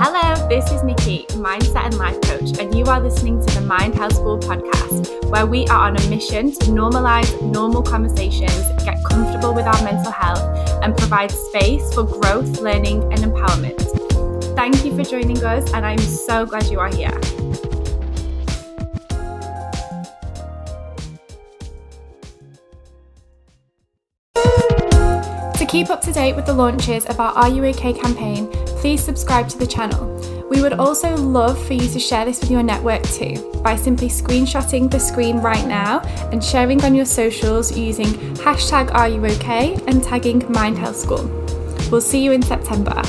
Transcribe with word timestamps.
Hello, 0.00 0.48
this 0.48 0.70
is 0.70 0.84
Nikki, 0.84 1.24
mindset 1.30 1.86
and 1.86 1.98
life 1.98 2.20
coach, 2.20 2.56
and 2.60 2.72
you 2.72 2.84
are 2.84 3.00
listening 3.00 3.44
to 3.44 3.54
the 3.54 3.60
Mind 3.60 3.96
Health 3.96 4.14
School 4.14 4.38
podcast, 4.38 5.28
where 5.28 5.44
we 5.44 5.66
are 5.66 5.88
on 5.88 5.96
a 5.96 6.08
mission 6.08 6.52
to 6.52 6.66
normalize 6.66 7.42
normal 7.42 7.82
conversations, 7.82 8.62
get 8.84 9.02
comfortable 9.04 9.52
with 9.52 9.66
our 9.66 9.82
mental 9.82 10.12
health, 10.12 10.40
and 10.84 10.96
provide 10.96 11.32
space 11.32 11.92
for 11.92 12.04
growth, 12.04 12.60
learning, 12.60 13.02
and 13.12 13.24
empowerment. 13.24 14.54
Thank 14.54 14.84
you 14.84 14.96
for 14.96 15.02
joining 15.02 15.42
us, 15.44 15.68
and 15.72 15.84
I'm 15.84 15.98
so 15.98 16.46
glad 16.46 16.66
you 16.66 16.78
are 16.78 16.94
here. 16.94 17.10
To 25.54 25.66
keep 25.66 25.90
up 25.90 26.00
to 26.02 26.12
date 26.12 26.36
with 26.36 26.46
the 26.46 26.54
launches 26.54 27.04
of 27.06 27.18
our 27.18 27.32
Are 27.32 27.48
You 27.48 27.64
OK 27.64 27.94
campaign, 27.94 28.48
please 28.80 29.02
subscribe 29.02 29.48
to 29.48 29.58
the 29.58 29.66
channel. 29.66 30.06
We 30.48 30.62
would 30.62 30.74
also 30.74 31.16
love 31.16 31.62
for 31.66 31.74
you 31.74 31.88
to 31.88 31.98
share 31.98 32.24
this 32.24 32.40
with 32.40 32.50
your 32.50 32.62
network 32.62 33.02
too 33.02 33.52
by 33.62 33.76
simply 33.76 34.08
screenshotting 34.08 34.90
the 34.90 35.00
screen 35.00 35.38
right 35.38 35.66
now 35.66 36.00
and 36.32 36.42
sharing 36.42 36.82
on 36.84 36.94
your 36.94 37.04
socials 37.04 37.76
using 37.76 38.06
hashtag 38.36 38.94
Are 38.94 39.08
You 39.08 39.24
OK 39.26 39.74
and 39.86 40.02
tagging 40.02 40.50
Mind 40.50 40.78
Health 40.78 40.96
School. 40.96 41.24
We'll 41.90 42.00
see 42.00 42.22
you 42.22 42.32
in 42.32 42.42
September. 42.42 43.02